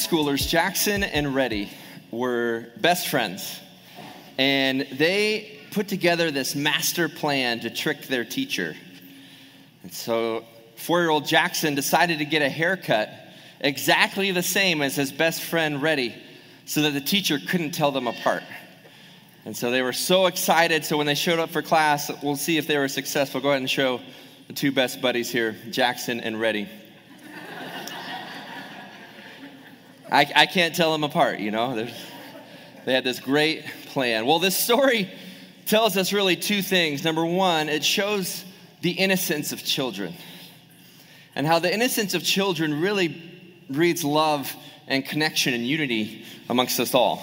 [0.00, 1.70] preschoolers, Jackson and Reddy,
[2.10, 3.58] were best friends.
[4.38, 8.74] And they put together this master plan to trick their teacher.
[9.82, 10.44] And so,
[10.76, 13.10] four year old Jackson decided to get a haircut
[13.60, 16.14] exactly the same as his best friend Reddy
[16.64, 18.42] so that the teacher couldn't tell them apart.
[19.44, 20.84] And so they were so excited.
[20.84, 23.40] So when they showed up for class, we'll see if they were successful.
[23.40, 24.00] Go ahead and show
[24.46, 26.68] the two best buddies here, Jackson and Reddy.
[30.10, 31.76] I, I can't tell them apart, you know.
[31.76, 31.94] There's,
[32.84, 34.26] they had this great plan.
[34.26, 35.10] Well, this story
[35.66, 37.04] tells us really two things.
[37.04, 38.44] Number one, it shows
[38.80, 40.14] the innocence of children
[41.34, 43.16] and how the innocence of children really
[43.70, 44.52] breeds love
[44.88, 47.22] and connection and unity amongst us all.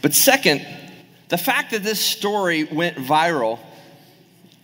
[0.00, 0.66] But second,
[1.28, 3.58] the fact that this story went viral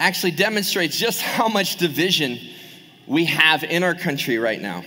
[0.00, 2.38] actually demonstrates just how much division
[3.06, 4.82] we have in our country right now.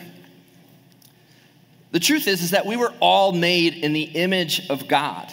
[1.91, 5.31] The truth is, is that we were all made in the image of God.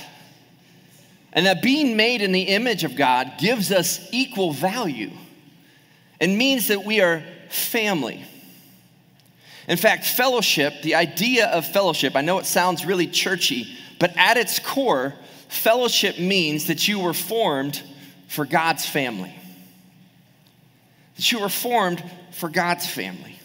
[1.33, 5.11] And that being made in the image of God gives us equal value
[6.21, 8.25] and means that we are family.
[9.67, 14.37] In fact, fellowship, the idea of fellowship, I know it sounds really churchy, but at
[14.37, 15.15] its core,
[15.49, 17.83] fellowship means that you were formed
[18.29, 19.35] for God's family.
[21.17, 23.39] That you were formed for God's family.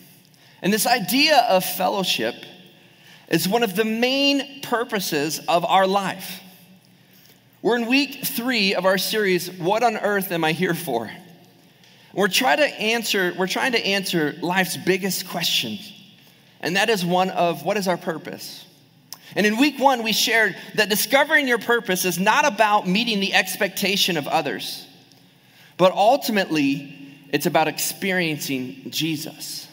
[0.61, 2.35] And this idea of fellowship
[3.29, 6.41] is one of the main purposes of our life.
[7.61, 11.11] We're in week three of our series, What on Earth Am I Here For?
[12.13, 15.93] We're trying to answer, we're trying to answer life's biggest questions.
[16.61, 18.65] And that is one of what is our purpose?
[19.35, 23.33] And in week one, we shared that discovering your purpose is not about meeting the
[23.35, 24.87] expectation of others,
[25.77, 26.95] but ultimately,
[27.31, 29.68] it's about experiencing Jesus.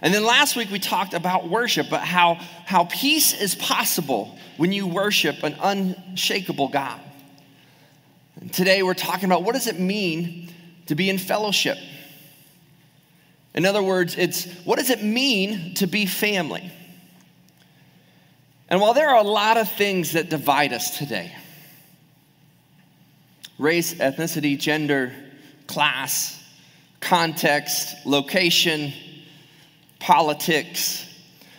[0.00, 2.34] And then last week we talked about worship, but how,
[2.66, 7.00] how peace is possible when you worship an unshakable God.
[8.40, 10.52] And today we're talking about what does it mean
[10.86, 11.78] to be in fellowship?
[13.54, 16.70] In other words, it's what does it mean to be family?
[18.68, 21.34] And while there are a lot of things that divide us today
[23.58, 25.12] race, ethnicity, gender,
[25.66, 26.40] class,
[27.00, 28.92] context, location,
[29.98, 31.04] politics.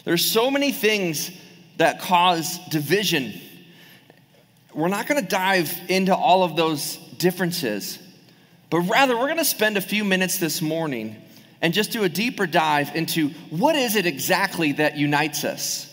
[0.06, 1.32] There's so many things
[1.78, 3.34] that cause division.
[4.74, 8.00] We're not going to dive into all of those differences,
[8.70, 11.16] but rather we're going to spend a few minutes this morning
[11.62, 15.86] and just do a deeper dive into what is it exactly that unites us?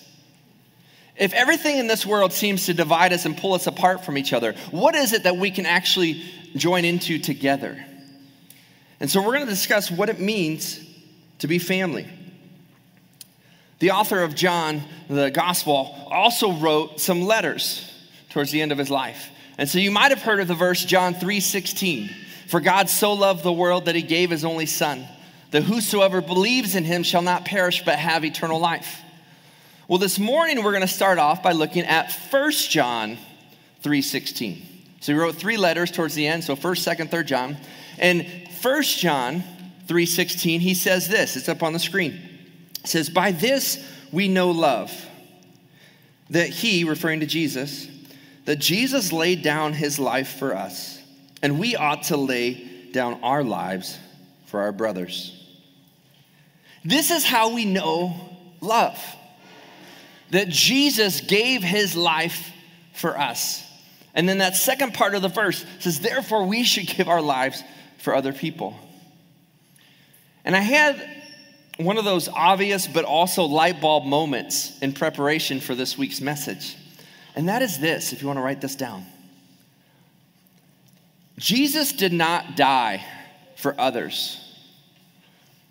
[1.17, 4.33] If everything in this world seems to divide us and pull us apart from each
[4.33, 6.23] other, what is it that we can actually
[6.55, 7.83] join into together?
[9.01, 10.81] And so we're going to discuss what it means
[11.39, 12.07] to be family.
[13.79, 17.93] The author of John, the gospel, also wrote some letters
[18.31, 19.29] towards the end of his life.
[19.59, 22.11] And so you might have heard of the verse John 3:16.
[22.49, 25.07] For God so loved the world that he gave his only son,
[25.51, 29.03] that whosoever believes in him shall not perish but have eternal life.
[29.89, 33.19] Well, this morning we're going to start off by looking at 1 John
[33.83, 34.63] 3:16.
[35.01, 37.57] So he wrote three letters towards the end, so 1st, 2nd, 3rd John.
[37.99, 38.27] And
[38.63, 39.45] 1 John
[39.87, 41.37] 3:16, he says this.
[41.37, 42.36] It's up on the screen.
[42.87, 44.93] It says, By this we know love,
[46.31, 47.89] that he, referring to Jesus,
[48.45, 51.03] that Jesus laid down his life for us,
[51.43, 53.99] and we ought to lay down our lives
[54.47, 55.33] for our brothers.
[56.85, 58.15] This is how we know
[58.61, 59.05] love
[60.31, 62.53] that Jesus gave his life
[62.93, 63.65] for us.
[64.15, 67.65] And then that second part of the verse says, Therefore, we should give our lives
[67.99, 68.77] for other people.
[70.45, 71.16] And I had
[71.77, 76.77] one of those obvious but also light bulb moments in preparation for this week's message.
[77.35, 79.05] And that is this, if you want to write this down.
[81.39, 83.05] Jesus did not die
[83.57, 84.43] for others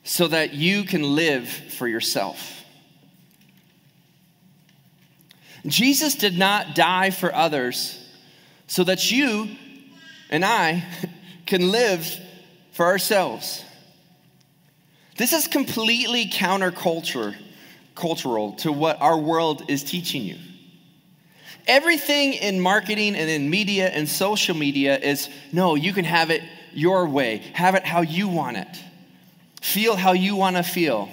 [0.03, 2.63] so that you can live for yourself.
[5.65, 7.99] Jesus did not die for others
[8.67, 9.49] so that you
[10.29, 10.83] and I
[11.47, 12.07] can live
[12.73, 13.64] for ourselves.
[15.17, 17.35] This is completely counterculture,
[17.95, 20.37] cultural to what our world is teaching you.
[21.67, 26.43] Everything in marketing and in media and social media is no, you can have it
[26.73, 28.83] your way, have it how you want it,
[29.61, 31.09] feel how you want to feel.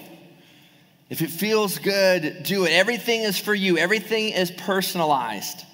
[1.09, 2.71] If it feels good, do it.
[2.71, 5.65] Everything is for you, everything is personalized.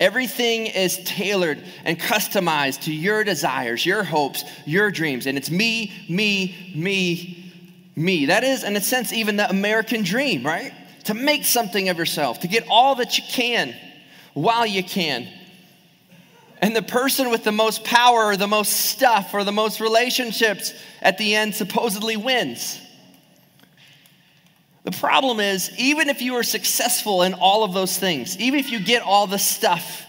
[0.00, 5.26] Everything is tailored and customized to your desires, your hopes, your dreams.
[5.26, 7.43] And it's me, me, me,
[7.96, 8.26] me.
[8.26, 10.72] That is, in a sense, even the American dream, right?
[11.04, 13.74] to make something of yourself, to get all that you can
[14.32, 15.28] while you can.
[16.60, 20.72] And the person with the most power or the most stuff or the most relationships
[21.02, 22.80] at the end supposedly wins.
[24.84, 28.70] The problem is, even if you are successful in all of those things, even if
[28.70, 30.06] you get all the stuff,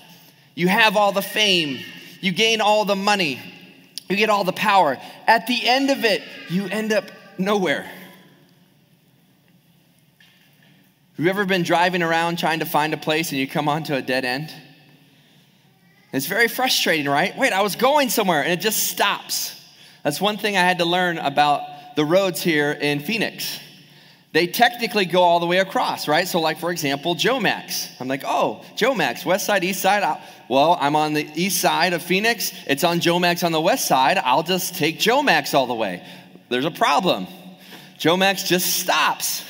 [0.53, 1.79] you have all the fame,
[2.21, 3.39] you gain all the money,
[4.09, 4.97] you get all the power,
[5.27, 7.05] at the end of it, you end up
[7.37, 7.83] nowhere.
[11.15, 13.93] Have you ever been driving around trying to find a place and you come onto
[13.93, 14.53] a dead end?
[16.11, 17.37] It's very frustrating, right?
[17.37, 19.61] Wait, I was going somewhere and it just stops.
[20.03, 23.59] That's one thing I had to learn about the roads here in Phoenix
[24.35, 26.27] they technically go all the way across, right?
[26.27, 27.89] So, like for example, Jomax.
[28.01, 30.03] I'm like, oh, Jomax, west side, east side.
[30.49, 32.51] Well, I'm on the east side of Phoenix.
[32.67, 34.17] It's on Jomax on the west side.
[34.17, 36.05] I'll just take Jomax all the way.
[36.49, 37.27] There's a problem.
[37.97, 39.43] Jomax just stops,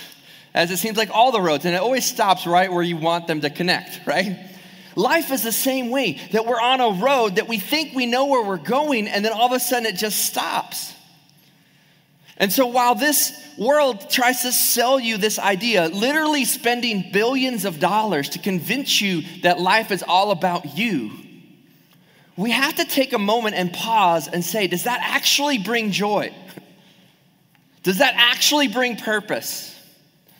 [0.53, 3.27] as it seems like all the roads, and it always stops right where you want
[3.27, 4.37] them to connect, right?
[4.95, 8.25] Life is the same way that we're on a road that we think we know
[8.25, 10.93] where we're going, and then all of a sudden it just stops.
[12.37, 17.79] And so while this world tries to sell you this idea, literally spending billions of
[17.79, 21.11] dollars to convince you that life is all about you,
[22.37, 26.33] we have to take a moment and pause and say, does that actually bring joy?
[27.85, 29.73] Does that actually bring purpose?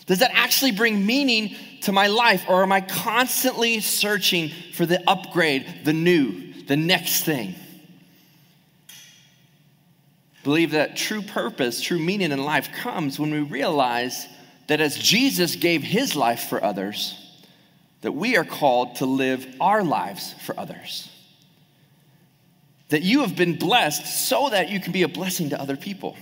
[0.05, 2.43] Does that actually bring meaning to my life?
[2.49, 7.55] Or am I constantly searching for the upgrade, the new, the next thing?
[10.45, 14.27] believe that true purpose, true meaning in life comes when we realize
[14.67, 17.19] that as Jesus gave his life for others,
[18.01, 21.09] that we are called to live our lives for others.
[22.89, 26.15] That you have been blessed so that you can be a blessing to other people.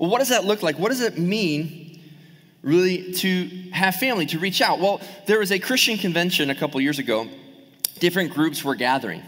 [0.00, 0.78] Well, what does that look like?
[0.78, 2.00] What does it mean
[2.62, 4.80] really to have family, to reach out?
[4.80, 7.28] Well, there was a Christian convention a couple years ago.
[7.98, 9.22] Different groups were gathering.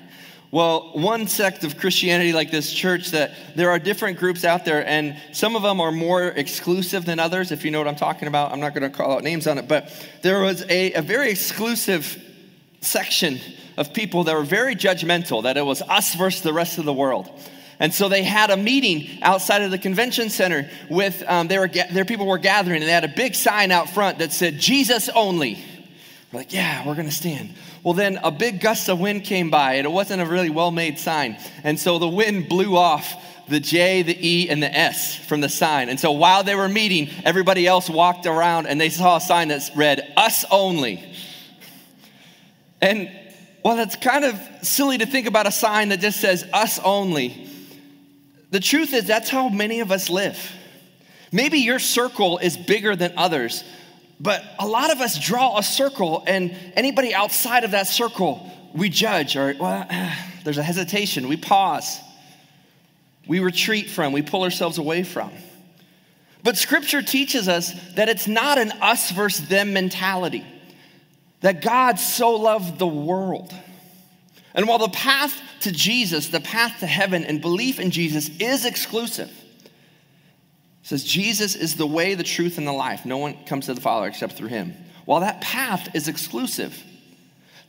[0.51, 4.87] Well, one sect of Christianity, like this church, that there are different groups out there,
[4.87, 8.27] and some of them are more exclusive than others, if you know what I'm talking
[8.27, 8.51] about.
[8.51, 9.93] I'm not going to call out names on it, but
[10.23, 12.17] there was a, a very exclusive
[12.81, 13.41] section
[13.77, 16.95] of people that were very judgmental, that it was us versus the rest of the
[16.95, 17.31] world.
[17.83, 21.67] And so they had a meeting outside of the convention center with, um, they were,
[21.67, 25.09] their people were gathering, and they had a big sign out front that said, Jesus
[25.09, 25.59] only.
[26.31, 27.53] We're like, yeah, we're going to stand.
[27.83, 30.71] Well, then a big gust of wind came by, and it wasn't a really well
[30.71, 31.37] made sign.
[31.65, 35.49] And so the wind blew off the J, the E, and the S from the
[35.49, 35.89] sign.
[35.89, 39.49] And so while they were meeting, everybody else walked around and they saw a sign
[39.49, 41.05] that read, Us Only.
[42.81, 43.11] And
[43.65, 47.49] well, it's kind of silly to think about a sign that just says, Us Only.
[48.53, 50.39] The truth is, that's how many of us live.
[51.33, 53.65] Maybe your circle is bigger than others,
[54.21, 58.91] but a lot of us draw a circle, and anybody outside of that circle, we
[58.91, 59.87] judge, or, well,
[60.45, 61.29] there's a hesitation.
[61.29, 61.99] We pause.
[63.27, 65.31] We retreat from, we pull ourselves away from.
[66.45, 70.45] But scripture teaches us that it's not an us versus them mentality,
[71.41, 73.55] that God so loved the world.
[74.55, 78.65] And while the path to Jesus, the path to heaven, and belief in Jesus is
[78.65, 79.31] exclusive,
[80.83, 83.07] says Jesus is the way, the truth, and the life.
[83.07, 84.75] No one comes to the Father except through him.
[85.05, 86.83] While that path is exclusive,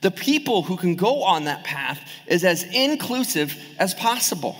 [0.02, 4.56] the people who can go on that path is as inclusive as possible.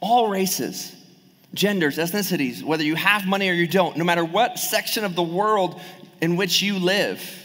[0.00, 0.94] All races,
[1.54, 5.22] genders, ethnicities, whether you have money or you don't, no matter what section of the
[5.22, 5.80] world
[6.20, 7.43] in which you live,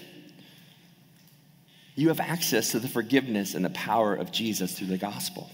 [1.99, 5.49] you have access to the forgiveness and the power of Jesus through the gospel.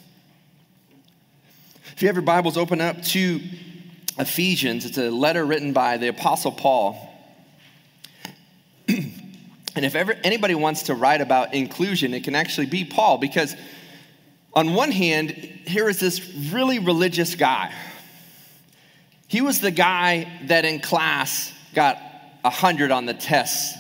[1.94, 3.42] If you have your Bibles, open up to
[4.20, 4.86] Ephesians.
[4.86, 7.12] It's a letter written by the Apostle Paul.
[8.88, 9.12] and
[9.76, 13.56] if ever anybody wants to write about inclusion, it can actually be Paul because,
[14.54, 17.74] on one hand, here is this really religious guy.
[19.28, 21.98] He was the guy that in class got
[22.44, 23.76] 100 on the tests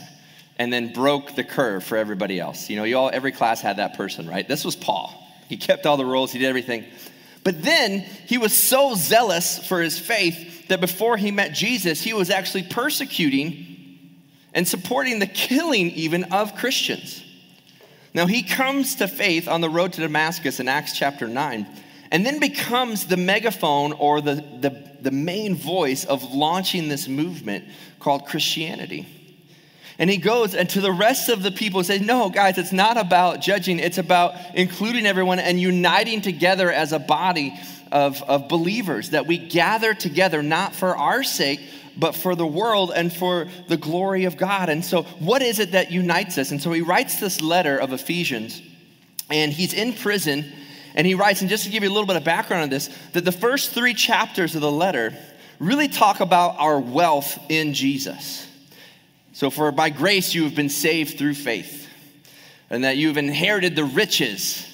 [0.57, 2.69] and then broke the curve for everybody else.
[2.69, 4.47] You know, you all, every class had that person, right?
[4.47, 5.13] This was Paul.
[5.49, 6.85] He kept all the rules, he did everything.
[7.43, 12.13] But then he was so zealous for his faith that before he met Jesus, he
[12.13, 13.65] was actually persecuting
[14.53, 17.23] and supporting the killing even of Christians.
[18.15, 21.67] Now he comes to faith on the road to Damascus in Acts chapter 9
[22.11, 27.65] and then becomes the megaphone or the, the, the main voice of launching this movement
[27.99, 29.05] called Christianity.
[29.97, 32.97] And he goes and to the rest of the people says, No, guys, it's not
[32.97, 33.79] about judging.
[33.79, 37.57] It's about including everyone and uniting together as a body
[37.91, 41.61] of, of believers, that we gather together not for our sake,
[41.97, 44.67] but for the world and for the glory of God.
[44.69, 46.51] And so, what is it that unites us?
[46.51, 48.61] And so, he writes this letter of Ephesians,
[49.29, 50.45] and he's in prison,
[50.93, 52.89] and he writes, and just to give you a little bit of background on this,
[53.13, 55.13] that the first three chapters of the letter
[55.59, 58.45] really talk about our wealth in Jesus.
[59.35, 61.89] So, for by grace you have been saved through faith,
[62.69, 64.65] and that you have inherited the riches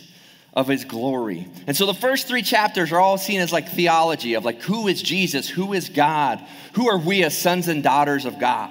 [0.54, 1.48] of his glory.
[1.66, 4.88] And so the first three chapters are all seen as like theology of like who
[4.88, 8.70] is Jesus, who is God, who are we as sons and daughters of God.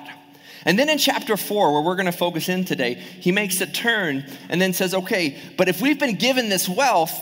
[0.64, 3.66] And then in chapter four, where we're going to focus in today, he makes a
[3.66, 7.18] turn and then says, okay, but if we've been given this wealth,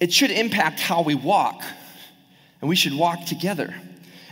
[0.00, 1.62] it should impact how we walk,
[2.60, 3.72] and we should walk together.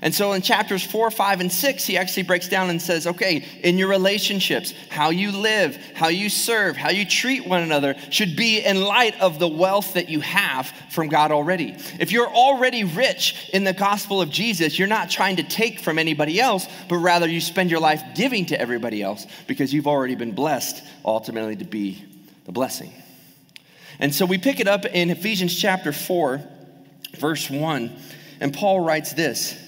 [0.03, 3.45] And so in chapters four, five, and six, he actually breaks down and says, okay,
[3.63, 8.37] in your relationships, how you live, how you serve, how you treat one another should
[8.37, 11.75] be in light of the wealth that you have from God already.
[11.99, 15.99] If you're already rich in the gospel of Jesus, you're not trying to take from
[15.99, 20.15] anybody else, but rather you spend your life giving to everybody else because you've already
[20.15, 22.05] been blessed ultimately to be
[22.45, 22.93] the blessing.
[23.99, 26.43] And so we pick it up in Ephesians chapter 4,
[27.15, 27.97] verse 1,
[28.41, 29.63] and Paul writes this.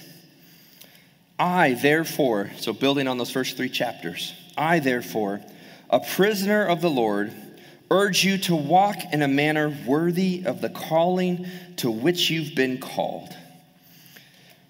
[1.39, 5.39] I, therefore, so building on those first three chapters, I, therefore,
[5.89, 7.33] a prisoner of the Lord,
[7.89, 12.77] urge you to walk in a manner worthy of the calling to which you've been
[12.77, 13.35] called,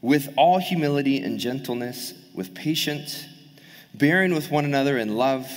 [0.01, 3.25] with all humility and gentleness, with patience,
[3.95, 5.51] bearing with one another in love,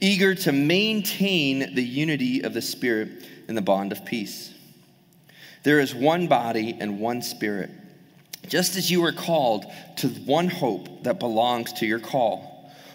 [0.00, 4.52] eager to maintain the unity of the Spirit in the bond of peace.
[5.62, 7.70] There is one body and one Spirit
[8.50, 9.64] just as you were called
[9.96, 12.50] to one hope that belongs to your call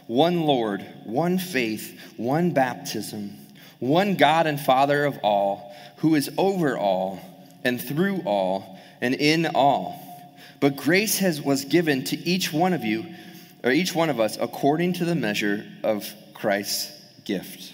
[0.07, 3.35] one Lord, one faith, one baptism,
[3.79, 7.19] one God and Father of all, who is over all
[7.63, 9.99] and through all and in all.
[10.59, 13.05] But grace has, was given to each one of you,
[13.63, 16.91] or each one of us, according to the measure of Christ's
[17.23, 17.73] gift.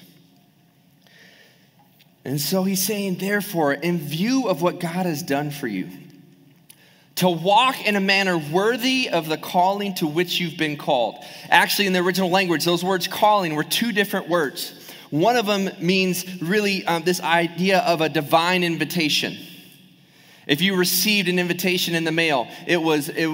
[2.23, 5.89] And so he's saying, therefore, in view of what God has done for you,
[7.21, 11.23] to walk in a manner worthy of the calling to which you've been called.
[11.51, 14.73] Actually, in the original language, those words calling were two different words.
[15.11, 19.37] One of them means really um, this idea of a divine invitation.
[20.47, 23.29] If you received an invitation in the mail, it was, it,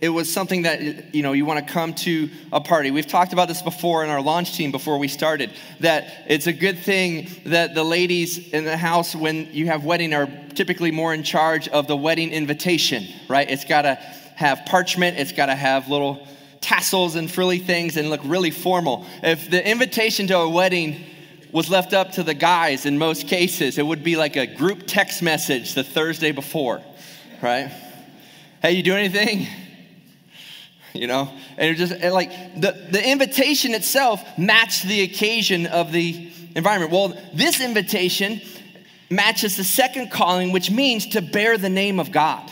[0.00, 3.32] it was something that you know you want to come to a party we've talked
[3.32, 7.28] about this before in our launch team before we started that it's a good thing
[7.46, 11.68] that the ladies in the house when you have wedding are typically more in charge
[11.68, 13.94] of the wedding invitation right it's got to
[14.34, 16.26] have parchment it's got to have little
[16.60, 21.04] tassels and frilly things and look really formal if the invitation to a wedding
[21.50, 24.84] was left up to the guys in most cases it would be like a group
[24.86, 26.80] text message the thursday before
[27.42, 27.72] right
[28.62, 29.46] hey you do anything
[30.94, 31.32] you know?
[31.56, 32.30] And it just and like
[32.60, 36.92] the, the invitation itself matched the occasion of the environment.
[36.92, 38.40] Well, this invitation
[39.12, 42.50] matches the second calling, which means to bear the name of God.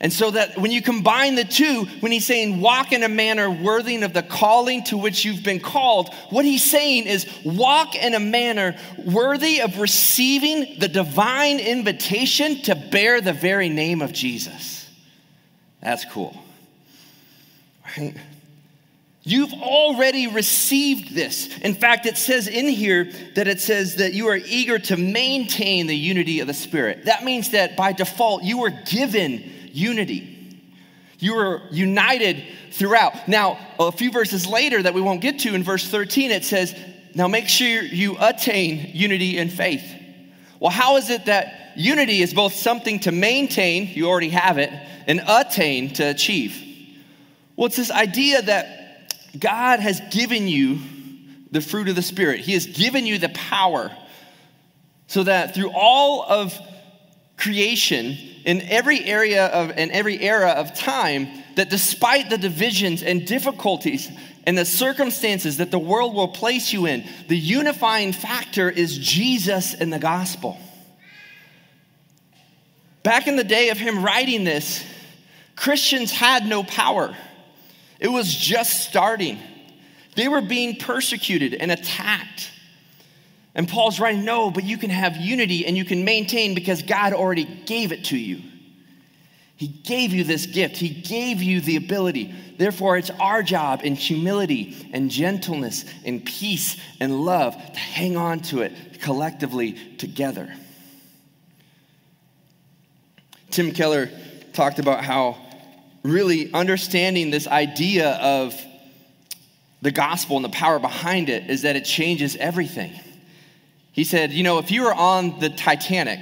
[0.00, 3.50] And so that when you combine the two, when he's saying walk in a manner
[3.50, 8.14] worthy of the calling to which you've been called, what he's saying is walk in
[8.14, 14.88] a manner worthy of receiving the divine invitation to bear the very name of Jesus.
[15.82, 16.36] That's cool.
[17.96, 18.14] Right?
[19.28, 21.54] You've already received this.
[21.58, 25.86] In fact, it says in here that it says that you are eager to maintain
[25.86, 27.04] the unity of the Spirit.
[27.04, 30.64] That means that by default, you were given unity.
[31.18, 33.28] You were united throughout.
[33.28, 36.74] Now, a few verses later that we won't get to in verse 13, it says,
[37.14, 39.84] Now make sure you attain unity in faith.
[40.58, 44.72] Well, how is it that unity is both something to maintain, you already have it,
[45.06, 46.64] and attain to achieve?
[47.56, 48.77] Well, it's this idea that
[49.38, 50.78] God has given you
[51.50, 53.90] the fruit of the Spirit, He has given you the power
[55.06, 56.58] so that through all of
[57.38, 63.26] creation, in every area of in every era of time, that despite the divisions and
[63.26, 64.10] difficulties
[64.46, 69.74] and the circumstances that the world will place you in, the unifying factor is Jesus
[69.74, 70.56] and the gospel.
[73.02, 74.84] Back in the day of him writing this,
[75.56, 77.16] Christians had no power.
[77.98, 79.38] It was just starting.
[80.14, 82.50] They were being persecuted and attacked.
[83.54, 87.12] And Paul's writing, no, but you can have unity and you can maintain because God
[87.12, 88.42] already gave it to you.
[89.56, 92.32] He gave you this gift, He gave you the ability.
[92.58, 98.40] Therefore, it's our job in humility and gentleness and peace and love to hang on
[98.40, 100.52] to it collectively together.
[103.50, 104.10] Tim Keller
[104.52, 105.38] talked about how
[106.10, 108.54] really understanding this idea of
[109.82, 112.92] the gospel and the power behind it is that it changes everything.
[113.92, 116.20] He said, You know, if you were on the Titanic,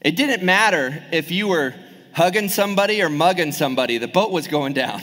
[0.00, 1.74] it didn't matter if you were
[2.12, 5.02] hugging somebody or mugging somebody, the boat was going down.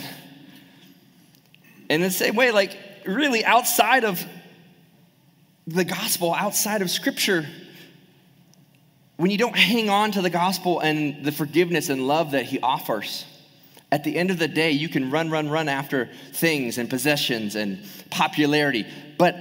[1.88, 4.24] In the same way, like, really, outside of
[5.66, 7.46] the gospel, outside of scripture,
[9.16, 12.60] when you don't hang on to the gospel and the forgiveness and love that he
[12.60, 13.24] offers,
[13.92, 17.54] at the end of the day, you can run, run, run after things and possessions
[17.54, 17.78] and
[18.10, 19.36] popularity, but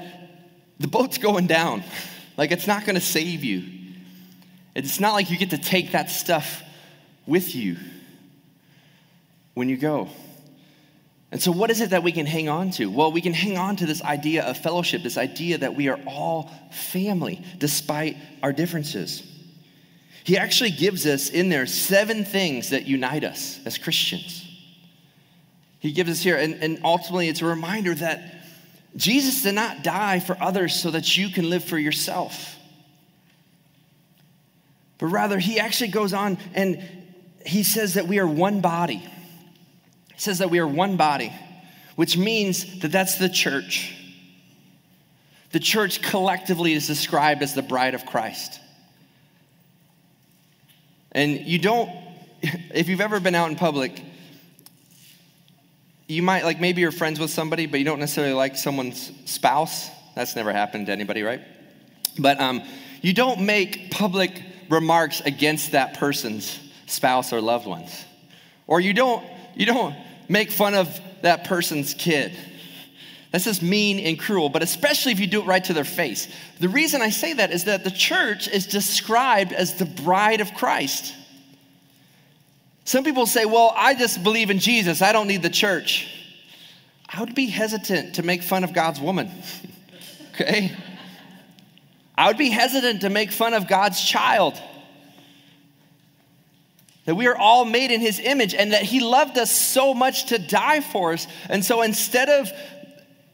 [0.79, 1.83] the boat's going down.
[2.37, 3.63] Like, it's not going to save you.
[4.75, 6.61] It's not like you get to take that stuff
[7.25, 7.77] with you
[9.53, 10.09] when you go.
[11.31, 12.87] And so, what is it that we can hang on to?
[12.91, 15.99] Well, we can hang on to this idea of fellowship, this idea that we are
[16.05, 19.23] all family despite our differences.
[20.25, 24.43] He actually gives us in there seven things that unite us as Christians.
[25.79, 28.33] He gives us here, and, and ultimately, it's a reminder that
[28.95, 32.55] Jesus did not die for others so that you can live for yourself.
[34.97, 36.81] But rather, he actually goes on and
[37.45, 39.05] he says that we are one body.
[40.13, 41.31] He says that we are one body,
[41.95, 43.93] which means that that's the church.
[45.51, 48.59] The church collectively is described as the bride of Christ.
[51.15, 51.89] And you don't,
[52.41, 54.03] if you've ever been out in public,
[56.07, 59.89] you might, like, maybe you're friends with somebody, but you don't necessarily like someone's spouse.
[60.13, 61.41] That's never happened to anybody, right?
[62.19, 62.61] But um,
[63.01, 68.05] you don't make public remarks against that person's spouse or loved ones.
[68.67, 69.95] Or you don't, you don't
[70.27, 72.33] make fun of that person's kid.
[73.35, 76.29] That's just mean and cruel, but especially if you do it right to their face.
[76.61, 80.53] The reason I say that is that the church is described as the bride of
[80.53, 81.13] Christ.
[82.85, 86.09] Some people say, well, I just believe in Jesus, I don't need the church.
[87.09, 89.29] I would be hesitant to make fun of God's woman,
[90.35, 90.71] okay?
[92.17, 94.57] I would be hesitant to make fun of God's child.
[97.03, 100.27] That we are all made in his image and that he loved us so much
[100.27, 101.27] to die for us.
[101.49, 102.49] And so instead of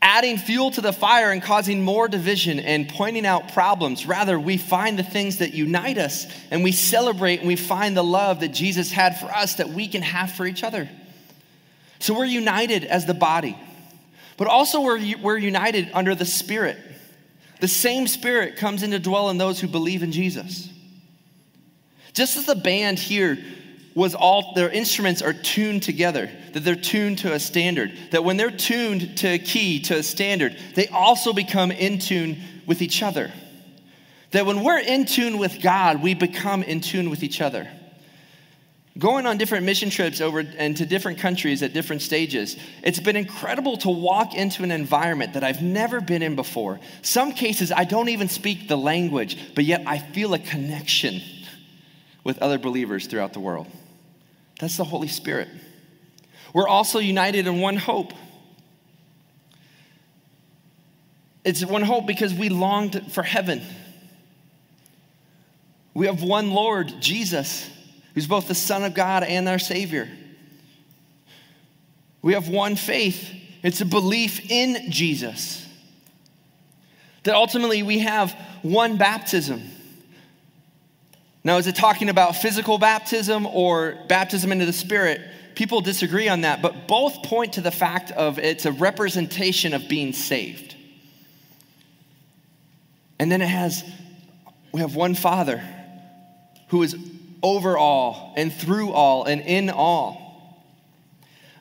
[0.01, 4.05] adding fuel to the fire and causing more division and pointing out problems.
[4.05, 8.03] Rather, we find the things that unite us and we celebrate and we find the
[8.03, 10.89] love that Jesus had for us that we can have for each other.
[11.99, 13.55] So we're united as the body,
[14.37, 16.77] but also we're, we're united under the Spirit.
[17.59, 20.67] The same Spirit comes in to dwell in those who believe in Jesus.
[22.13, 23.37] Just as the band here
[23.93, 28.37] was all their instruments are tuned together, that they're tuned to a standard, that when
[28.37, 33.01] they're tuned to a key, to a standard, they also become in tune with each
[33.03, 33.31] other.
[34.31, 37.67] That when we're in tune with God, we become in tune with each other.
[38.97, 43.15] Going on different mission trips over and to different countries at different stages, it's been
[43.15, 46.79] incredible to walk into an environment that I've never been in before.
[47.01, 51.21] Some cases I don't even speak the language, but yet I feel a connection
[52.23, 53.67] with other believers throughout the world.
[54.59, 55.47] That's the Holy Spirit.
[56.53, 58.13] We're also united in one hope.
[61.43, 63.61] It's one hope because we longed for heaven.
[65.93, 67.69] We have one Lord, Jesus,
[68.13, 70.09] who's both the Son of God and our Savior.
[72.21, 73.29] We have one faith.
[73.63, 75.65] It's a belief in Jesus.
[77.23, 79.61] That ultimately we have one baptism.
[81.43, 85.21] Now, is it talking about physical baptism or baptism into the Spirit?
[85.55, 89.87] People disagree on that, but both point to the fact of it's a representation of
[89.87, 90.75] being saved.
[93.19, 93.83] And then it has,
[94.71, 95.63] we have one Father
[96.69, 96.95] who is
[97.43, 100.65] over all and through all and in all.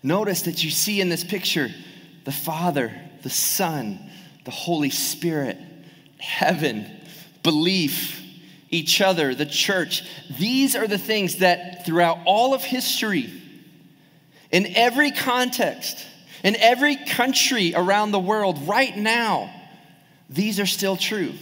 [0.03, 1.69] Notice that you see in this picture
[2.25, 3.99] the Father, the Son,
[4.45, 5.59] the Holy Spirit,
[6.19, 6.87] heaven,
[7.43, 8.23] belief,
[8.71, 10.05] each other, the church.
[10.39, 13.31] These are the things that throughout all of history,
[14.51, 16.07] in every context,
[16.43, 19.53] in every country around the world, right now,
[20.29, 21.33] these are still true.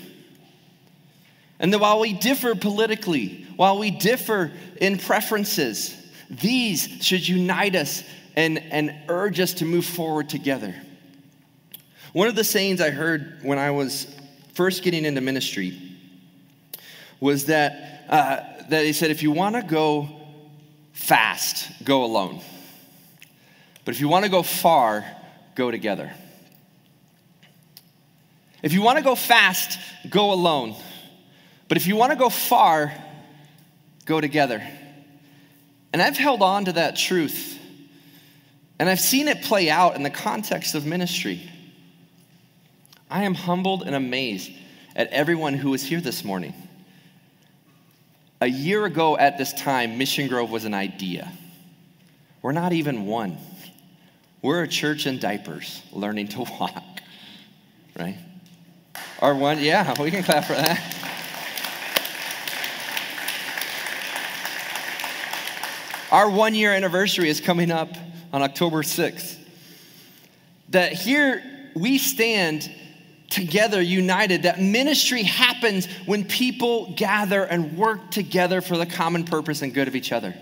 [1.59, 5.97] And that while we differ politically, while we differ in preferences,
[6.31, 8.05] these should unite us
[8.37, 10.75] and, and urge us to move forward together.
[12.13, 14.07] One of the sayings I heard when I was
[14.55, 15.77] first getting into ministry
[17.21, 20.09] was that, uh, that he said, if you want to go
[20.93, 22.41] fast, go alone.
[23.89, 25.03] But if you want to go far,
[25.55, 26.13] go together.
[28.63, 29.79] If you want to go fast,
[30.11, 30.75] go alone.
[31.69, 32.93] But if you want to go far,
[34.05, 34.63] go together.
[35.95, 37.59] And I've held on to that truth
[38.79, 41.49] And I've seen it play out in the context of ministry.
[43.11, 44.53] I am humbled and amazed
[44.97, 46.53] at everyone who is here this morning.
[48.43, 51.33] A year ago at this time, Mission Grove was an idea.
[52.43, 53.39] We're not even one.
[54.41, 57.01] We're a church in diapers learning to walk,
[57.99, 58.17] right?
[59.21, 60.95] Our one, yeah, we can clap for that.
[66.11, 67.91] Our one year anniversary is coming up
[68.33, 69.37] on October 6th.
[70.71, 71.43] That here
[71.75, 72.71] we stand
[73.31, 79.63] together, united, that ministry happens when people gather and work together for the common purpose
[79.63, 80.35] and good of each other.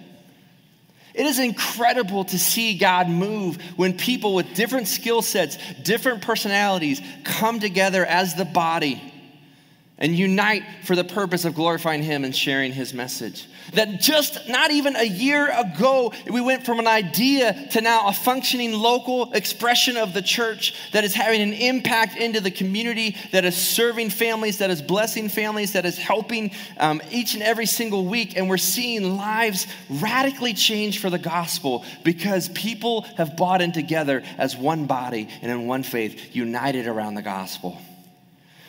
[1.17, 7.01] It is incredible to see God move when people with different skill sets, different personalities
[7.25, 9.15] come together as the body
[9.99, 13.47] and unite for the purpose of glorifying Him and sharing His message.
[13.73, 18.13] That just not even a year ago, we went from an idea to now a
[18.13, 23.45] functioning local expression of the church that is having an impact into the community, that
[23.45, 28.05] is serving families, that is blessing families, that is helping um, each and every single
[28.05, 28.37] week.
[28.37, 34.23] And we're seeing lives radically change for the gospel because people have bought in together
[34.37, 37.81] as one body and in one faith, united around the gospel.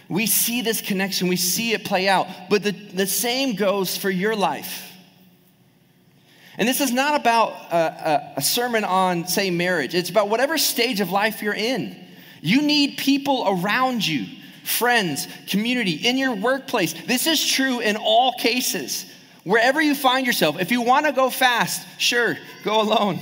[0.09, 4.09] We see this connection, we see it play out, but the, the same goes for
[4.09, 4.83] your life.
[6.57, 9.93] And this is not about a, a, a, sermon on, say, marriage.
[9.93, 11.95] It's about whatever stage of life you're in.
[12.41, 14.25] You need people around you,
[14.63, 16.93] friends, community, in your workplace.
[17.05, 19.05] This is true in all cases.
[19.43, 23.19] Wherever you find yourself, if you want to go fast, sure, go alone.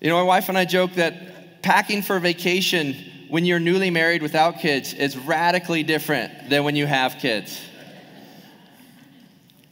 [0.00, 2.96] You know, my wife and I joke that packing for vacation
[3.32, 7.58] when you're newly married without kids is radically different than when you have kids.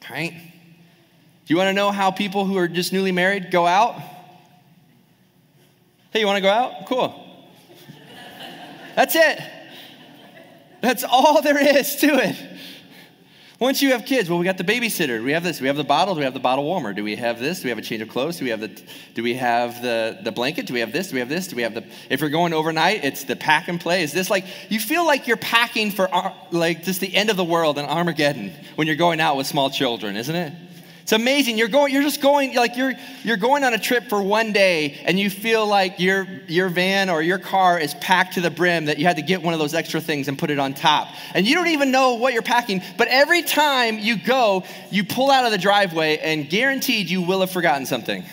[0.08, 0.32] Right?
[0.32, 4.00] Do you want to know how people who are just newly married go out?
[6.10, 6.86] Hey, you want to go out?
[6.86, 7.14] Cool.
[8.96, 9.42] That's it.
[10.80, 12.36] That's all there is to it.
[13.60, 15.22] Once you have kids, well, we got the babysitter.
[15.22, 15.60] We have this.
[15.60, 16.14] We have the bottle.
[16.14, 16.94] Do we have the bottle warmer?
[16.94, 17.60] Do we have this?
[17.60, 18.38] Do we have a change of clothes?
[18.38, 18.68] Do we have the?
[19.12, 20.64] Do we have the the blanket?
[20.64, 21.08] Do we have this?
[21.08, 21.46] Do we have this?
[21.46, 21.84] Do we have the?
[22.08, 24.02] If you're going overnight, it's the pack and play.
[24.02, 26.08] Is this like you feel like you're packing for
[26.50, 29.68] like just the end of the world and Armageddon when you're going out with small
[29.68, 30.54] children, isn't it?
[31.02, 31.58] It's amazing.
[31.58, 35.00] You're going, you're just going, like you're you're going on a trip for one day
[35.04, 38.84] and you feel like your your van or your car is packed to the brim
[38.84, 41.08] that you had to get one of those extra things and put it on top.
[41.34, 45.30] And you don't even know what you're packing, but every time you go, you pull
[45.30, 48.24] out of the driveway and guaranteed you will have forgotten something.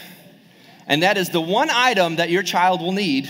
[0.88, 3.30] And that is the one item that your child will need.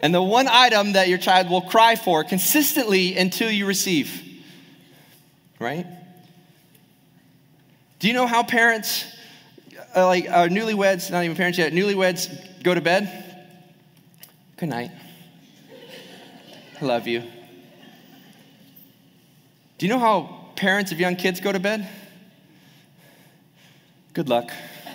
[0.00, 4.24] And the one item that your child will cry for consistently until you receive.
[5.58, 5.86] Right?
[7.98, 9.04] Do you know how parents,
[9.96, 13.24] uh, like uh, newlyweds, not even parents yet, newlyweds go to bed?
[14.56, 14.92] Good night.
[16.80, 17.24] I love you.
[19.78, 21.88] Do you know how parents of young kids go to bed?
[24.12, 24.52] Good luck.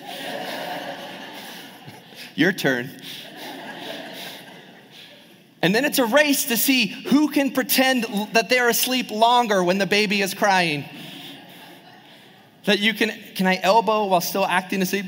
[2.35, 2.89] Your turn.
[5.61, 9.77] And then it's a race to see who can pretend that they're asleep longer when
[9.77, 10.85] the baby is crying
[12.65, 15.05] that you can can i elbow while still acting asleep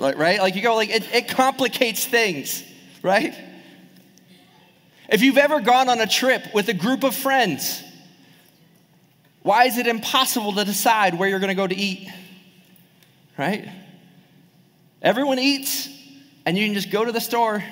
[0.00, 0.40] like right?
[0.40, 2.64] Like you go like it, it complicates things
[3.02, 3.34] right?
[5.08, 7.82] If you've ever gone on a trip with a group of friends
[9.42, 12.08] why is it impossible to decide where you're going to go to eat
[13.38, 13.68] right?
[15.02, 15.88] Everyone eats
[16.44, 17.62] and you can just go to the store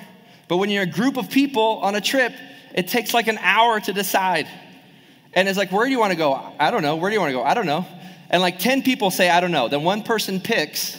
[0.48, 2.32] but when you're a group of people on a trip
[2.74, 4.46] it takes like an hour to decide
[5.34, 6.34] and it's like, where do you want to go?
[6.58, 6.96] I don't know.
[6.96, 7.42] Where do you want to go?
[7.44, 7.86] I don't know.
[8.30, 9.68] And like 10 people say, I don't know.
[9.68, 10.98] Then one person picks.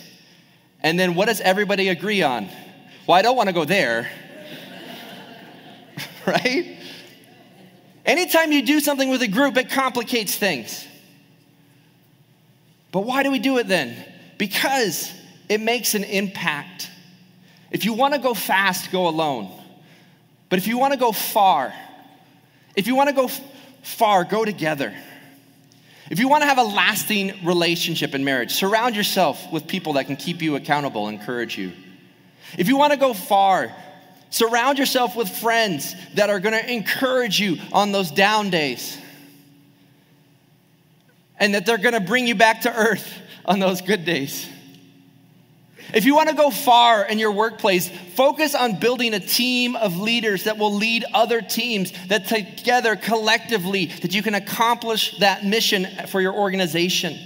[0.82, 2.48] And then what does everybody agree on?
[3.08, 4.10] Well, I don't want to go there.
[6.26, 6.78] right?
[8.06, 10.88] Anytime you do something with a group, it complicates things.
[12.92, 13.96] But why do we do it then?
[14.38, 15.14] Because
[15.48, 16.90] it makes an impact.
[17.72, 19.52] If you want to go fast, go alone.
[20.50, 21.74] But if you want to go far,
[22.76, 23.30] if you want to go
[23.84, 24.94] far, go together.
[26.10, 30.08] If you want to have a lasting relationship in marriage, surround yourself with people that
[30.08, 31.72] can keep you accountable, encourage you.
[32.58, 33.74] If you want to go far,
[34.32, 38.98] surround yourself with friends that are going to encourage you on those down days.
[41.38, 43.14] And that they're going to bring you back to earth
[43.46, 44.48] on those good days.
[45.94, 49.98] If you want to go far in your workplace, focus on building a team of
[49.98, 55.88] leaders that will lead other teams that together collectively that you can accomplish that mission
[56.08, 57.18] for your organization.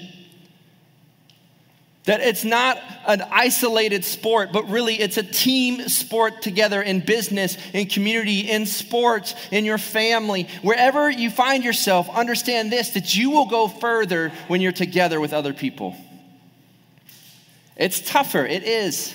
[2.05, 7.57] That it's not an isolated sport, but really it's a team sport together in business,
[7.73, 10.49] in community, in sports, in your family.
[10.61, 15.31] Wherever you find yourself, understand this that you will go further when you're together with
[15.31, 15.95] other people.
[17.75, 19.13] It's tougher, it is.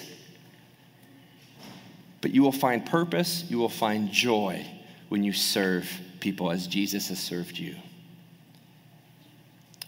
[2.21, 4.66] But you will find purpose, you will find joy
[5.09, 5.88] when you serve
[6.21, 7.77] people as Jesus has served you.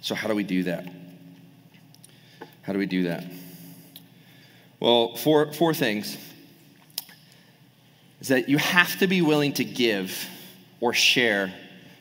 [0.01, 0.87] So, how do we do that?
[2.63, 3.25] How do we do that?
[4.79, 6.17] Well, four, four things
[8.21, 10.29] is that you have to be willing to give
[10.81, 11.53] or share.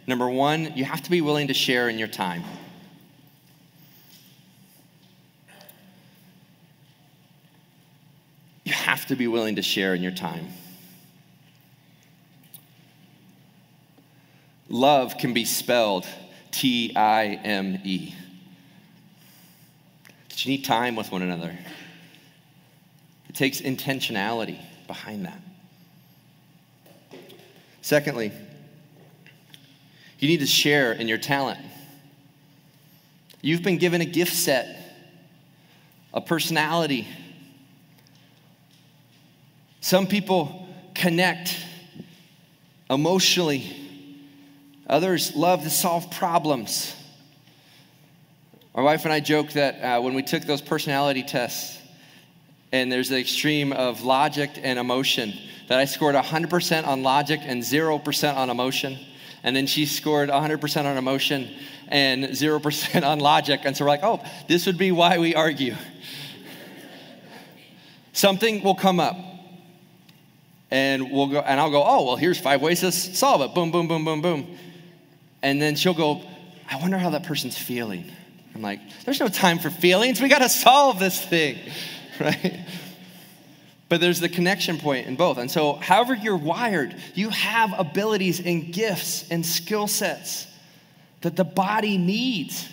[0.08, 2.43] Number one, you have to be willing to share in your time.
[8.63, 10.48] You have to be willing to share in your time.
[14.69, 16.06] Love can be spelled
[16.52, 18.13] T I M E.
[20.38, 21.58] You need time with one another.
[23.28, 25.41] It takes intentionality behind that.
[27.82, 28.32] Secondly,
[30.19, 31.60] you need to share in your talent.
[33.41, 34.78] You've been given a gift set,
[36.13, 37.08] a personality.
[39.89, 41.58] Some people connect
[42.91, 43.75] emotionally,
[44.86, 46.95] others love to solve problems.
[48.75, 51.82] My wife and I joke that uh, when we took those personality tests,
[52.71, 55.34] and there's the extreme of logic and emotion,
[55.69, 58.99] that I scored 100% on logic and 0% on emotion.
[59.41, 61.49] And then she scored 100% on emotion
[61.88, 63.62] and 0% on logic.
[63.63, 65.73] And so we're like, oh, this would be why we argue.
[68.13, 69.28] Something will come up.
[70.71, 73.55] And we'll go, and I'll go, oh, well, here's five ways to solve it.
[73.55, 74.58] Boom, boom, boom, boom, boom.
[75.41, 76.21] And then she'll go,
[76.69, 78.12] I wonder how that person's feeling.
[78.53, 80.21] I'm like, there's no time for feelings.
[80.21, 81.58] We got to solve this thing,
[82.19, 82.60] right?
[83.88, 85.39] But there's the connection point in both.
[85.39, 90.45] And so, however you're wired, you have abilities and gifts and skill sets
[91.21, 92.69] that the body needs.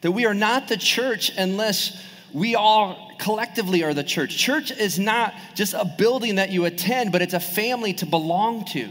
[0.00, 2.02] That we are not the church unless
[2.32, 4.36] we all collectively are the church.
[4.36, 8.64] Church is not just a building that you attend, but it's a family to belong
[8.66, 8.88] to.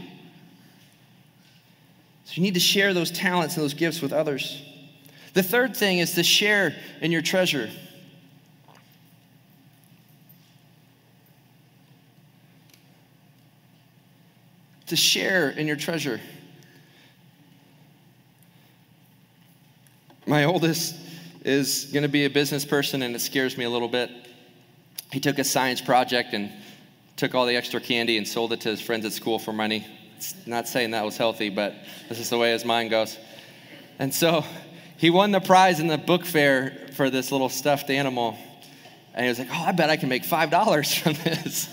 [2.24, 4.62] So you need to share those talents and those gifts with others.
[5.34, 7.70] The third thing is to share in your treasure.
[14.86, 16.20] To share in your treasure.
[20.26, 20.96] My oldest
[21.46, 24.10] is going to be a business person, and it scares me a little bit.
[25.12, 26.50] He took a science project and
[27.16, 29.86] took all the extra candy and sold it to his friends at school for money.
[30.16, 31.72] It's not saying that was healthy, but
[32.08, 33.16] this is the way his mind goes.
[34.00, 34.44] And so
[34.96, 38.36] he won the prize in the book fair for this little stuffed animal.
[39.14, 41.68] And he was like, Oh, I bet I can make $5 from this.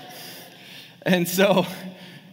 [1.02, 1.64] and so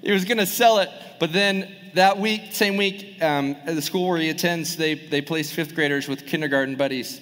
[0.01, 0.89] he was going to sell it.
[1.21, 5.21] But then that week, same week, um, at the school where he attends, they, they
[5.21, 7.21] place fifth graders with kindergarten buddies.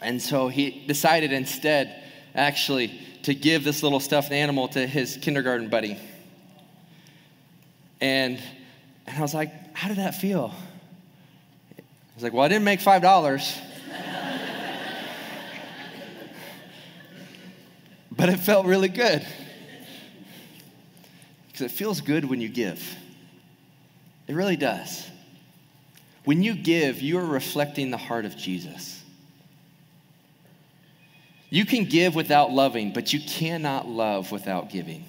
[0.00, 2.02] And so he decided instead,
[2.34, 5.98] actually, to give this little stuffed animal to his kindergarten buddy.
[8.00, 8.40] And,
[9.06, 10.54] and I was like, How did that feel?
[11.76, 11.82] I
[12.14, 13.58] was like, Well, I didn't make $5.
[18.12, 19.26] but it felt really good.
[21.48, 22.96] Because it feels good when you give.
[24.26, 25.08] It really does.
[26.24, 29.02] When you give, you are reflecting the heart of Jesus.
[31.50, 35.04] You can give without loving, but you cannot love without giving.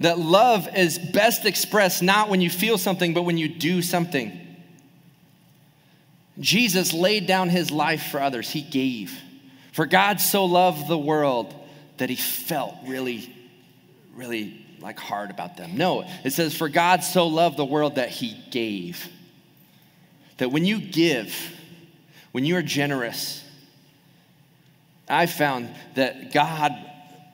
[0.00, 4.42] That love is best expressed not when you feel something, but when you do something.
[6.38, 9.18] Jesus laid down his life for others, he gave.
[9.72, 11.54] For God so loved the world
[11.98, 13.32] that he felt really,
[14.14, 15.76] really like hard about them.
[15.76, 19.08] No, it says, For God so loved the world that he gave.
[20.38, 21.34] That when you give,
[22.32, 23.42] when you are generous,
[25.08, 26.72] I found that God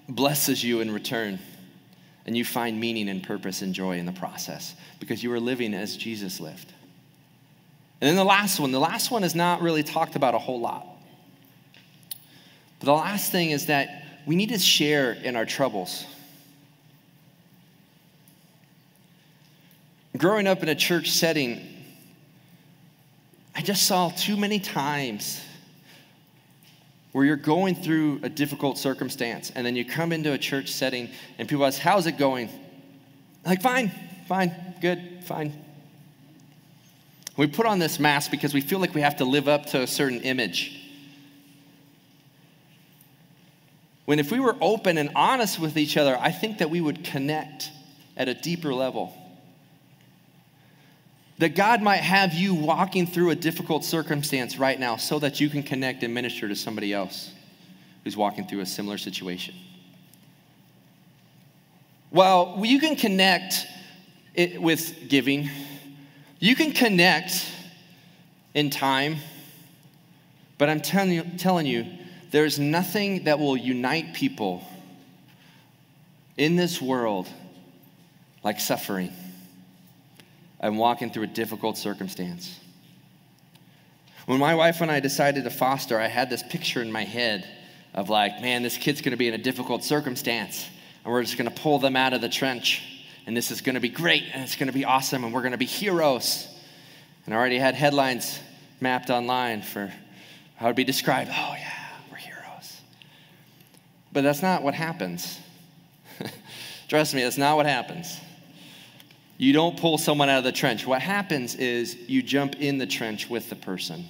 [0.08, 1.38] blesses you in return
[2.26, 5.74] and you find meaning and purpose and joy in the process because you are living
[5.74, 6.72] as Jesus lived.
[8.00, 10.60] And then the last one, the last one is not really talked about a whole
[10.60, 10.86] lot.
[12.78, 16.04] But the last thing is that we need to share in our troubles.
[20.22, 21.60] Growing up in a church setting,
[23.56, 25.44] I just saw too many times
[27.10, 31.10] where you're going through a difficult circumstance and then you come into a church setting
[31.38, 32.50] and people ask, How's it going?
[33.44, 33.90] Like, fine,
[34.28, 35.60] fine, good, fine.
[37.36, 39.82] We put on this mask because we feel like we have to live up to
[39.82, 40.80] a certain image.
[44.04, 47.02] When if we were open and honest with each other, I think that we would
[47.02, 47.72] connect
[48.16, 49.18] at a deeper level.
[51.38, 55.48] That God might have you walking through a difficult circumstance right now so that you
[55.48, 57.32] can connect and minister to somebody else
[58.04, 59.54] who's walking through a similar situation.
[62.10, 63.66] Well, you can connect
[64.58, 65.48] with giving,
[66.38, 67.46] you can connect
[68.54, 69.16] in time,
[70.58, 71.86] but I'm telling you, telling you
[72.30, 74.62] there's nothing that will unite people
[76.36, 77.28] in this world
[78.42, 79.12] like suffering
[80.62, 82.58] and walking through a difficult circumstance.
[84.26, 87.46] When my wife and I decided to foster, I had this picture in my head
[87.92, 90.68] of like, man, this kid's gonna be in a difficult circumstance,
[91.04, 92.82] and we're just gonna pull them out of the trench,
[93.26, 95.66] and this is gonna be great, and it's gonna be awesome, and we're gonna be
[95.66, 96.46] heroes.
[97.26, 98.38] And I already had headlines
[98.80, 99.92] mapped online for
[100.56, 101.30] how would be described.
[101.32, 101.72] Oh, yeah,
[102.10, 102.80] we're heroes.
[104.12, 105.40] but that's not what happens.
[106.88, 108.20] Trust me, that's not what happens.
[109.42, 110.86] You don't pull someone out of the trench.
[110.86, 114.04] What happens is you jump in the trench with the person.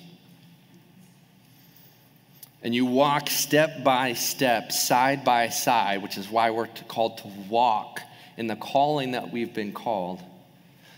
[2.62, 7.29] And you walk step by step, side by side, which is why we're called to
[7.49, 8.03] walk
[8.37, 10.23] in the calling that we've been called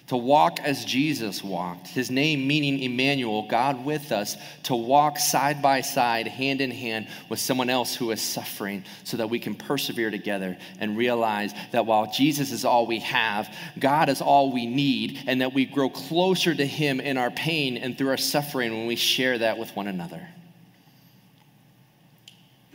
[0.09, 5.62] to walk as Jesus walked, his name meaning Emmanuel, God with us, to walk side
[5.62, 9.55] by side, hand in hand with someone else who is suffering so that we can
[9.55, 14.67] persevere together and realize that while Jesus is all we have, God is all we
[14.67, 18.73] need, and that we grow closer to him in our pain and through our suffering
[18.73, 20.29] when we share that with one another.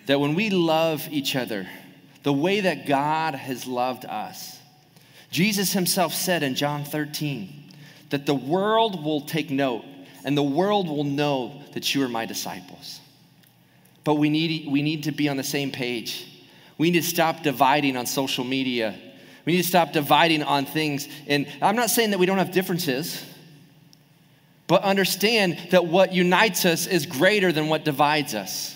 [0.08, 1.68] That when we love each other
[2.24, 4.59] the way that God has loved us,
[5.32, 7.72] Jesus himself said in John 13
[8.10, 9.86] that the world will take note
[10.24, 13.00] and the world will know that you are my disciples.
[14.04, 16.26] But we need, we need to be on the same page.
[16.78, 18.96] We need to stop dividing on social media.
[19.46, 21.08] We need to stop dividing on things.
[21.28, 23.24] And I'm not saying that we don't have differences,
[24.68, 28.76] but understand that what unites us is greater than what divides us.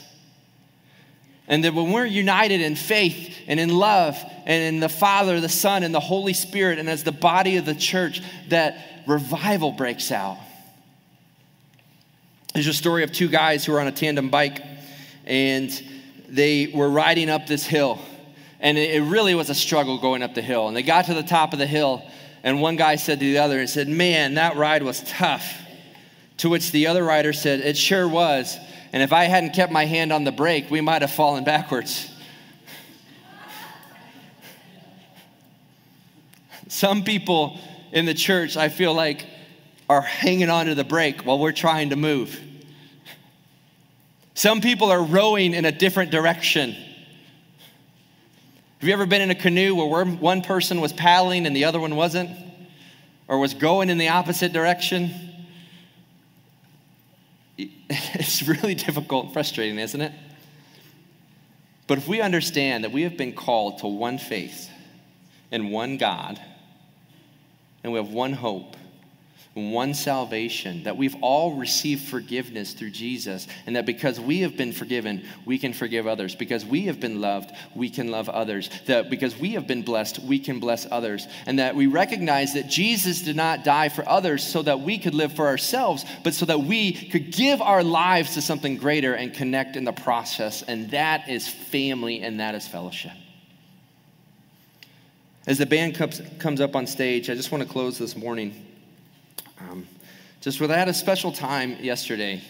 [1.47, 5.49] And that when we're united in faith and in love and in the Father, the
[5.49, 10.11] Son, and the Holy Spirit, and as the body of the church, that revival breaks
[10.11, 10.37] out.
[12.53, 14.61] There's a story of two guys who were on a tandem bike
[15.25, 15.71] and
[16.27, 17.99] they were riding up this hill.
[18.59, 20.67] And it really was a struggle going up the hill.
[20.67, 22.03] And they got to the top of the hill,
[22.43, 25.59] and one guy said to the other, and said, Man, that ride was tough.
[26.37, 28.57] To which the other rider said, It sure was.
[28.93, 32.11] And if I hadn't kept my hand on the brake, we might have fallen backwards.
[36.67, 37.59] Some people
[37.91, 39.25] in the church, I feel like,
[39.89, 42.39] are hanging onto the brake while we're trying to move.
[44.35, 46.73] Some people are rowing in a different direction.
[48.79, 51.79] Have you ever been in a canoe where one person was paddling and the other
[51.79, 52.29] one wasn't?
[53.27, 55.32] Or was going in the opposite direction?
[57.57, 60.11] it's really difficult and frustrating, isn't it?
[61.87, 64.69] But if we understand that we have been called to one faith
[65.51, 66.39] and one God,
[67.83, 68.75] and we have one hope,
[69.53, 74.71] one salvation, that we've all received forgiveness through Jesus, and that because we have been
[74.71, 76.35] forgiven, we can forgive others.
[76.35, 78.69] Because we have been loved, we can love others.
[78.87, 81.27] That because we have been blessed, we can bless others.
[81.45, 85.13] And that we recognize that Jesus did not die for others so that we could
[85.13, 89.35] live for ourselves, but so that we could give our lives to something greater and
[89.35, 90.63] connect in the process.
[90.63, 93.11] And that is family and that is fellowship.
[95.45, 98.72] As the band comes, comes up on stage, I just want to close this morning
[99.69, 99.87] um,
[100.41, 102.41] just with I had a special time yesterday.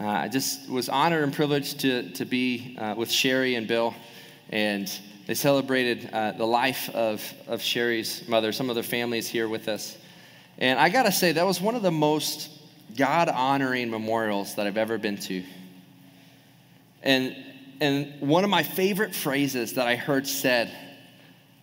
[0.00, 3.94] Uh, I just was honored and privileged to, to be uh, with Sherry and Bill,
[4.50, 4.90] and
[5.26, 8.52] they celebrated uh, the life of, of Sherry's mother.
[8.52, 9.96] Some of their families here with us.
[10.58, 12.50] And I got to say, that was one of the most
[12.96, 15.42] God honoring memorials that I've ever been to.
[17.02, 17.36] And,
[17.80, 20.70] and one of my favorite phrases that I heard said,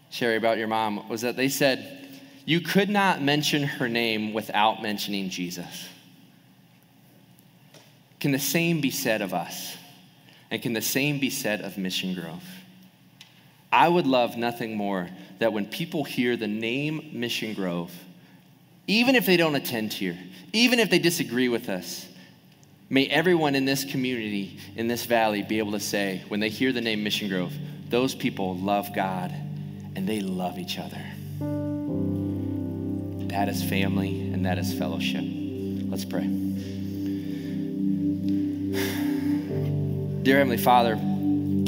[0.09, 2.04] Sherry, about your mom was that they said,
[2.45, 5.89] you could not mention her name without mentioning Jesus.
[8.19, 9.75] Can the same be said of us?
[10.51, 12.43] And can the same be said of Mission Grove?
[13.71, 17.91] I would love nothing more that when people hear the name Mission Grove,
[18.87, 20.17] even if they don't attend here,
[20.53, 22.07] even if they disagree with us,
[22.89, 26.71] may everyone in this community, in this valley, be able to say, when they hear
[26.71, 27.53] the name Mission Grove,
[27.89, 29.31] those people love God
[29.95, 31.03] and they love each other.
[33.35, 35.21] That is family and that is fellowship.
[35.21, 36.25] Let's pray.
[40.23, 40.97] Dear Heavenly Father,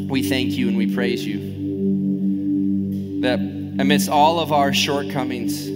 [0.08, 5.68] we thank you and we praise you that amidst all of our shortcomings,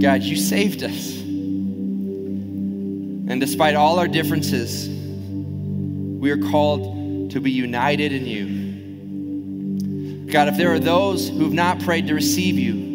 [0.00, 1.18] God, you saved us.
[1.18, 8.60] And despite all our differences, we are called to be united in you.
[10.30, 12.89] God, if there are those who have not prayed to receive you,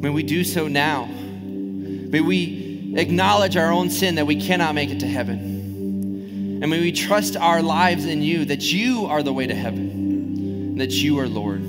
[0.00, 1.06] may we do so now.
[1.06, 6.60] May we acknowledge our own sin that we cannot make it to heaven.
[6.62, 10.78] And may we trust our lives in you that you are the way to heaven,
[10.78, 11.62] that you are Lord.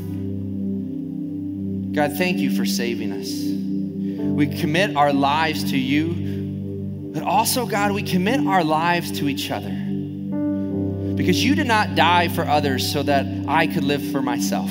[1.93, 3.28] God, thank you for saving us.
[4.38, 9.51] We commit our lives to you, but also, God, we commit our lives to each
[9.51, 9.71] other.
[11.15, 14.69] Because you did not die for others so that I could live for myself.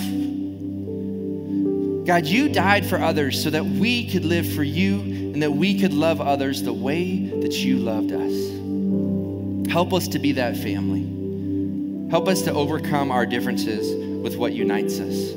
[2.06, 5.76] God, you died for others so that we could live for you and that we
[5.80, 9.72] could love others the way that you loved us.
[9.72, 12.08] Help us to be that family.
[12.08, 13.92] Help us to overcome our differences
[14.22, 15.32] with what unites us.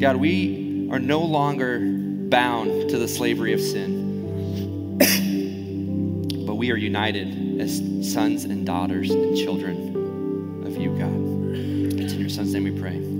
[0.00, 4.98] God, we are no longer bound to the slavery of sin,
[6.46, 7.78] but we are united as
[8.12, 12.00] sons and daughters and children of you, God.
[12.00, 13.11] It's in your son's name we pray.